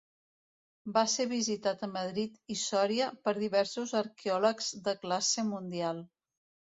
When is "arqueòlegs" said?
4.03-4.75